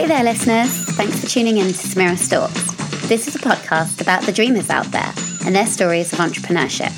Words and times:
Hey 0.00 0.06
there, 0.06 0.24
listeners. 0.24 0.70
Thanks 0.96 1.20
for 1.20 1.26
tuning 1.26 1.58
in 1.58 1.66
to 1.66 1.72
Samira 1.74 2.16
Stalks. 2.16 2.72
This 3.06 3.28
is 3.28 3.36
a 3.36 3.38
podcast 3.38 4.00
about 4.00 4.22
the 4.22 4.32
dreamers 4.32 4.70
out 4.70 4.86
there 4.86 5.12
and 5.44 5.54
their 5.54 5.66
stories 5.66 6.10
of 6.14 6.20
entrepreneurship. 6.20 6.90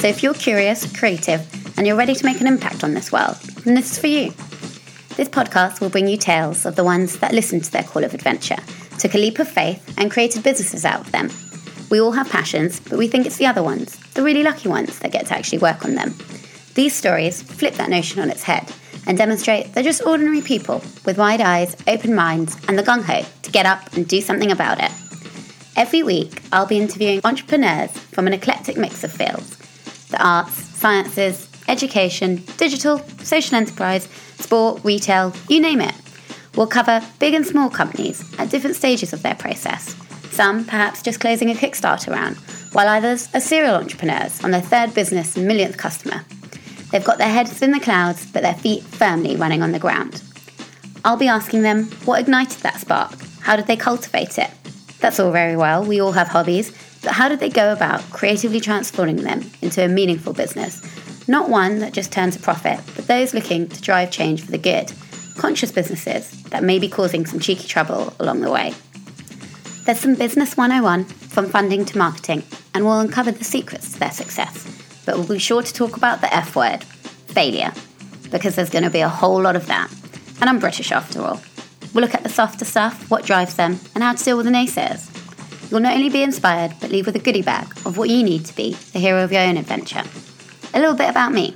So 0.00 0.06
if 0.06 0.22
you're 0.22 0.34
curious, 0.34 0.86
creative, 0.96 1.44
and 1.76 1.84
you're 1.84 1.96
ready 1.96 2.14
to 2.14 2.24
make 2.24 2.40
an 2.40 2.46
impact 2.46 2.84
on 2.84 2.94
this 2.94 3.10
world, 3.10 3.34
then 3.64 3.74
this 3.74 3.90
is 3.90 3.98
for 3.98 4.06
you. 4.06 4.30
This 5.16 5.28
podcast 5.28 5.80
will 5.80 5.88
bring 5.88 6.06
you 6.06 6.16
tales 6.16 6.64
of 6.64 6.76
the 6.76 6.84
ones 6.84 7.18
that 7.18 7.32
listened 7.32 7.64
to 7.64 7.72
their 7.72 7.82
call 7.82 8.04
of 8.04 8.14
adventure, 8.14 8.62
took 9.00 9.16
a 9.16 9.18
leap 9.18 9.40
of 9.40 9.48
faith, 9.48 9.92
and 9.98 10.08
created 10.08 10.44
businesses 10.44 10.84
out 10.84 11.00
of 11.00 11.10
them. 11.10 11.30
We 11.90 12.00
all 12.00 12.12
have 12.12 12.30
passions, 12.30 12.78
but 12.78 13.00
we 13.00 13.08
think 13.08 13.26
it's 13.26 13.38
the 13.38 13.46
other 13.46 13.64
ones, 13.64 13.96
the 14.14 14.22
really 14.22 14.44
lucky 14.44 14.68
ones, 14.68 15.00
that 15.00 15.10
get 15.10 15.26
to 15.26 15.34
actually 15.34 15.58
work 15.58 15.84
on 15.84 15.96
them. 15.96 16.14
These 16.74 16.94
stories 16.94 17.42
flip 17.42 17.74
that 17.74 17.90
notion 17.90 18.22
on 18.22 18.30
its 18.30 18.44
head 18.44 18.72
and 19.06 19.18
demonstrate 19.18 19.72
they're 19.72 19.82
just 19.82 20.04
ordinary 20.06 20.40
people 20.40 20.82
with 21.04 21.18
wide 21.18 21.40
eyes, 21.40 21.76
open 21.86 22.14
minds, 22.14 22.56
and 22.68 22.78
the 22.78 22.82
gung 22.82 23.02
ho 23.02 23.24
to 23.42 23.50
get 23.50 23.66
up 23.66 23.92
and 23.94 24.08
do 24.08 24.20
something 24.20 24.50
about 24.50 24.82
it. 24.82 24.90
Every 25.76 26.02
week, 26.02 26.40
I'll 26.52 26.66
be 26.66 26.78
interviewing 26.78 27.20
entrepreneurs 27.24 27.90
from 27.90 28.26
an 28.26 28.32
eclectic 28.32 28.76
mix 28.76 29.04
of 29.04 29.12
fields 29.12 29.56
the 30.10 30.24
arts, 30.24 30.54
sciences, 30.54 31.48
education, 31.66 32.44
digital, 32.56 32.98
social 33.22 33.56
enterprise, 33.56 34.08
sport, 34.38 34.84
retail, 34.84 35.32
you 35.48 35.60
name 35.60 35.80
it. 35.80 35.94
We'll 36.56 36.68
cover 36.68 37.02
big 37.18 37.34
and 37.34 37.44
small 37.44 37.68
companies 37.68 38.22
at 38.38 38.50
different 38.50 38.76
stages 38.76 39.12
of 39.12 39.22
their 39.22 39.34
process. 39.34 39.96
Some 40.30 40.64
perhaps 40.64 41.02
just 41.02 41.20
closing 41.20 41.50
a 41.50 41.54
Kickstarter 41.54 42.12
round, 42.12 42.36
while 42.72 42.88
others 42.88 43.28
are 43.34 43.40
serial 43.40 43.74
entrepreneurs 43.74 44.42
on 44.44 44.50
their 44.52 44.60
third 44.60 44.94
business 44.94 45.36
and 45.36 45.46
millionth 45.46 45.76
customer. 45.76 46.24
They've 46.94 47.02
got 47.02 47.18
their 47.18 47.28
heads 47.28 47.60
in 47.60 47.72
the 47.72 47.80
clouds, 47.80 48.24
but 48.24 48.44
their 48.44 48.54
feet 48.54 48.84
firmly 48.84 49.34
running 49.34 49.64
on 49.64 49.72
the 49.72 49.80
ground. 49.80 50.22
I'll 51.04 51.16
be 51.16 51.26
asking 51.26 51.62
them 51.62 51.86
what 52.04 52.20
ignited 52.20 52.60
that 52.60 52.78
spark? 52.78 53.18
How 53.40 53.56
did 53.56 53.66
they 53.66 53.76
cultivate 53.76 54.38
it? 54.38 54.48
That's 55.00 55.18
all 55.18 55.32
very 55.32 55.56
well, 55.56 55.84
we 55.84 56.00
all 56.00 56.12
have 56.12 56.28
hobbies, 56.28 56.70
but 57.02 57.10
how 57.10 57.28
did 57.28 57.40
they 57.40 57.48
go 57.48 57.72
about 57.72 58.08
creatively 58.12 58.60
transforming 58.60 59.16
them 59.16 59.50
into 59.60 59.84
a 59.84 59.88
meaningful 59.88 60.34
business? 60.34 60.80
Not 61.26 61.50
one 61.50 61.80
that 61.80 61.94
just 61.94 62.12
turns 62.12 62.36
a 62.36 62.38
profit, 62.38 62.78
but 62.94 63.08
those 63.08 63.34
looking 63.34 63.66
to 63.70 63.82
drive 63.82 64.12
change 64.12 64.44
for 64.44 64.52
the 64.52 64.56
good, 64.56 64.92
conscious 65.36 65.72
businesses 65.72 66.44
that 66.44 66.62
may 66.62 66.78
be 66.78 66.88
causing 66.88 67.26
some 67.26 67.40
cheeky 67.40 67.66
trouble 67.66 68.14
along 68.20 68.40
the 68.40 68.52
way. 68.52 68.72
There's 69.84 69.98
some 69.98 70.14
Business 70.14 70.56
101 70.56 71.06
from 71.06 71.48
funding 71.48 71.86
to 71.86 71.98
marketing, 71.98 72.44
and 72.72 72.84
we'll 72.84 73.00
uncover 73.00 73.32
the 73.32 73.42
secrets 73.42 73.94
to 73.94 73.98
their 73.98 74.12
success. 74.12 74.73
But 75.04 75.16
we'll 75.16 75.26
be 75.26 75.38
sure 75.38 75.62
to 75.62 75.72
talk 75.72 75.96
about 75.96 76.20
the 76.20 76.34
F 76.34 76.56
word 76.56 76.84
failure, 76.84 77.72
because 78.30 78.56
there's 78.56 78.70
going 78.70 78.84
to 78.84 78.90
be 78.90 79.00
a 79.00 79.08
whole 79.08 79.40
lot 79.40 79.56
of 79.56 79.66
that. 79.66 79.90
And 80.40 80.48
I'm 80.48 80.58
British 80.58 80.92
after 80.92 81.20
all. 81.20 81.40
We'll 81.92 82.02
look 82.02 82.14
at 82.14 82.22
the 82.22 82.28
softer 82.28 82.64
stuff, 82.64 83.10
what 83.10 83.24
drives 83.24 83.54
them, 83.54 83.78
and 83.94 84.02
how 84.02 84.14
to 84.14 84.24
deal 84.24 84.36
with 84.36 84.46
the 84.46 84.52
naysayers. 84.52 85.10
You'll 85.70 85.80
not 85.80 85.94
only 85.94 86.10
be 86.10 86.22
inspired, 86.22 86.74
but 86.80 86.90
leave 86.90 87.06
with 87.06 87.16
a 87.16 87.20
goodie 87.20 87.42
bag 87.42 87.66
of 87.86 87.96
what 87.96 88.10
you 88.10 88.22
need 88.22 88.44
to 88.46 88.56
be 88.56 88.74
the 88.92 88.98
hero 88.98 89.24
of 89.24 89.32
your 89.32 89.42
own 89.42 89.56
adventure. 89.56 90.02
A 90.74 90.80
little 90.80 90.94
bit 90.94 91.08
about 91.08 91.32
me. 91.32 91.54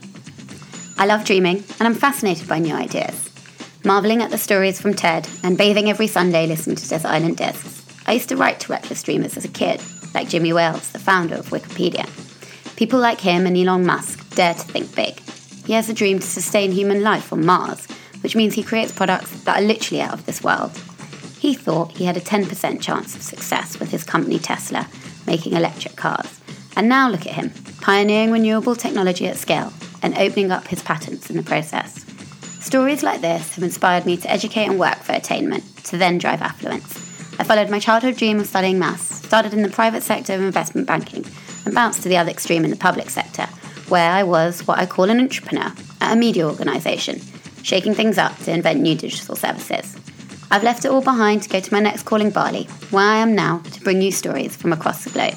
I 0.96 1.06
love 1.06 1.24
dreaming, 1.24 1.64
and 1.78 1.83
I'm 1.83 1.94
fascinated 1.94 2.48
by 2.48 2.58
new 2.58 2.74
ideas. 2.74 3.30
Marvelling 3.84 4.22
at 4.22 4.30
the 4.30 4.38
stories 4.38 4.80
from 4.80 4.94
TED 4.94 5.28
and 5.42 5.56
bathing 5.56 5.88
every 5.88 6.08
Sunday 6.08 6.46
listening 6.46 6.77
to 6.77 6.88
Desert 6.88 7.08
Island 7.08 7.36
Discs. 7.36 7.84
I 8.06 8.12
used 8.12 8.28
to 8.30 8.36
write 8.36 8.60
to 8.60 8.72
reckless 8.72 9.02
dreamers 9.02 9.36
as 9.36 9.44
a 9.44 9.48
kid, 9.48 9.83
like 10.14 10.28
Jimmy 10.28 10.52
Wales, 10.52 10.90
the 10.90 10.98
founder 10.98 11.36
of 11.36 11.50
Wikipedia. 11.50 12.08
People 12.78 13.00
like 13.00 13.20
him 13.20 13.44
and 13.44 13.56
Elon 13.56 13.84
Musk 13.84 14.36
dare 14.36 14.54
to 14.54 14.60
think 14.60 14.94
big. 14.94 15.18
He 15.66 15.72
has 15.72 15.88
a 15.88 15.92
dream 15.92 16.20
to 16.20 16.24
sustain 16.24 16.70
human 16.70 17.02
life 17.02 17.32
on 17.32 17.44
Mars, 17.44 17.84
which 18.22 18.36
means 18.36 18.54
he 18.54 18.62
creates 18.62 18.92
products 18.92 19.32
that 19.42 19.60
are 19.60 19.66
literally 19.66 20.00
out 20.00 20.14
of 20.14 20.24
this 20.26 20.44
world. 20.44 20.70
He 21.40 21.54
thought 21.54 21.96
he 21.96 22.04
had 22.04 22.16
a 22.16 22.20
10% 22.20 22.80
chance 22.80 23.16
of 23.16 23.22
success 23.22 23.80
with 23.80 23.90
his 23.90 24.04
company 24.04 24.38
Tesla 24.38 24.86
making 25.26 25.54
electric 25.54 25.96
cars. 25.96 26.38
And 26.76 26.88
now 26.88 27.10
look 27.10 27.26
at 27.26 27.34
him, 27.34 27.50
pioneering 27.80 28.30
renewable 28.30 28.77
technology 28.77 29.27
at 29.27 29.38
scale 29.38 29.72
and 30.00 30.17
opening 30.17 30.52
up 30.52 30.68
his 30.68 30.80
patents 30.80 31.30
in 31.30 31.36
the 31.36 31.42
process. 31.42 32.05
Stories 32.61 33.02
like 33.02 33.22
this 33.22 33.56
have 33.56 33.64
inspired 33.64 34.06
me 34.06 34.17
to 34.18 34.30
educate 34.30 34.67
and 34.67 34.78
work 34.78 34.98
for 34.98 35.14
attainment, 35.14 35.64
to 35.86 35.98
then 35.98 36.18
drive 36.18 36.42
affluence. 36.42 36.96
I 37.40 37.42
followed 37.42 37.70
my 37.70 37.80
childhood 37.80 38.17
dream 38.17 38.38
of 38.38 38.46
studying 38.46 38.78
maths, 38.78 39.17
started 39.28 39.52
in 39.52 39.61
the 39.61 39.68
private 39.68 40.02
sector 40.02 40.33
of 40.33 40.40
investment 40.40 40.86
banking, 40.86 41.22
and 41.66 41.74
bounced 41.74 42.02
to 42.02 42.08
the 42.08 42.16
other 42.16 42.30
extreme 42.30 42.64
in 42.64 42.70
the 42.70 42.77
public 42.77 43.11
sector, 43.11 43.44
where 43.90 44.11
I 44.11 44.22
was 44.22 44.66
what 44.66 44.78
I 44.78 44.86
call 44.86 45.11
an 45.11 45.18
intrapreneur 45.18 45.78
at 46.00 46.12
a 46.14 46.16
media 46.16 46.48
organisation, 46.48 47.20
shaking 47.62 47.92
things 47.92 48.17
up 48.17 48.34
to 48.38 48.50
invent 48.50 48.80
new 48.80 48.94
digital 48.94 49.36
services. 49.36 49.94
I've 50.50 50.62
left 50.62 50.86
it 50.86 50.90
all 50.90 51.02
behind 51.02 51.42
to 51.42 51.50
go 51.50 51.61
to 51.61 51.74
my 51.74 51.78
next 51.78 52.05
calling 52.05 52.30
Bali, 52.30 52.64
where 52.90 53.05
I 53.05 53.18
am 53.18 53.34
now 53.34 53.58
to 53.58 53.80
bring 53.83 54.00
you 54.00 54.12
stories 54.12 54.56
from 54.56 54.72
across 54.72 55.05
the 55.05 55.11
globe. 55.11 55.36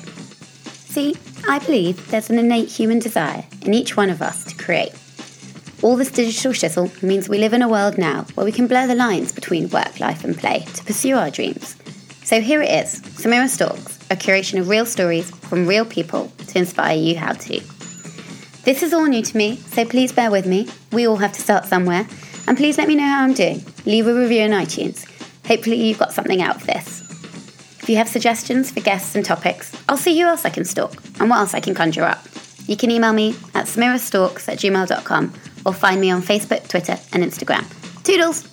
See, 0.67 1.17
I 1.49 1.59
believe 1.59 2.09
there's 2.11 2.29
an 2.29 2.39
innate 2.39 2.69
human 2.69 2.99
desire 2.99 3.43
in 3.63 3.73
each 3.73 3.97
one 3.97 4.09
of 4.09 4.21
us 4.21 4.45
to 4.45 4.55
create. 4.55 4.93
All 5.81 5.97
this 5.97 6.11
digital 6.11 6.53
shizzle 6.53 7.03
means 7.03 7.27
we 7.27 7.39
live 7.39 7.53
in 7.53 7.61
a 7.61 7.67
world 7.67 7.97
now 7.97 8.25
where 8.35 8.45
we 8.45 8.53
can 8.53 8.67
blur 8.67 8.87
the 8.87 8.95
lines 8.95 9.33
between 9.33 9.69
work, 9.69 9.99
life, 9.99 10.23
and 10.23 10.37
play 10.37 10.59
to 10.75 10.83
pursue 10.85 11.17
our 11.17 11.29
dreams. 11.29 11.75
So 12.31 12.39
here 12.39 12.61
it 12.61 12.69
is 12.69 13.01
Samira 13.01 13.49
Stalks, 13.49 13.97
a 14.09 14.15
curation 14.15 14.57
of 14.57 14.69
real 14.69 14.85
stories 14.85 15.29
from 15.29 15.67
real 15.67 15.83
people 15.83 16.31
to 16.47 16.59
inspire 16.59 16.95
you 16.95 17.17
how 17.17 17.33
to. 17.33 17.59
This 18.63 18.83
is 18.83 18.93
all 18.93 19.03
new 19.03 19.21
to 19.21 19.35
me, 19.35 19.57
so 19.57 19.83
please 19.83 20.13
bear 20.13 20.31
with 20.31 20.45
me. 20.45 20.69
We 20.93 21.05
all 21.05 21.17
have 21.17 21.33
to 21.33 21.41
start 21.41 21.65
somewhere. 21.65 22.07
And 22.47 22.55
please 22.55 22.77
let 22.77 22.87
me 22.87 22.95
know 22.95 23.03
how 23.03 23.23
I'm 23.23 23.33
doing. 23.33 23.65
Leave 23.85 24.07
a 24.07 24.13
review 24.13 24.43
on 24.43 24.51
iTunes. 24.51 25.05
Hopefully, 25.45 25.75
you've 25.75 25.99
got 25.99 26.13
something 26.13 26.41
out 26.41 26.55
of 26.55 26.65
this. 26.65 27.01
If 27.81 27.89
you 27.89 27.97
have 27.97 28.07
suggestions 28.07 28.71
for 28.71 28.79
guests 28.79 29.13
and 29.13 29.25
topics, 29.25 29.75
I'll 29.89 29.97
see 29.97 30.17
who 30.17 30.25
else 30.25 30.45
I 30.45 30.51
can 30.51 30.63
stalk 30.63 30.93
and 31.19 31.29
what 31.29 31.39
else 31.39 31.53
I 31.53 31.59
can 31.59 31.73
conjure 31.73 32.05
up. 32.05 32.25
You 32.65 32.77
can 32.77 32.91
email 32.91 33.11
me 33.11 33.31
at 33.53 33.65
samirastalks 33.65 34.47
at 34.47 34.57
gmail.com 34.57 35.33
or 35.65 35.73
find 35.73 35.99
me 35.99 36.09
on 36.11 36.21
Facebook, 36.21 36.69
Twitter, 36.69 36.97
and 37.11 37.25
Instagram. 37.25 37.65
Toodles! 38.05 38.50